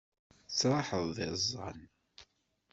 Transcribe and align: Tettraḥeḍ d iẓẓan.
Tettraḥeḍ 0.47 1.07
d 1.15 1.17
iẓẓan. 1.27 1.79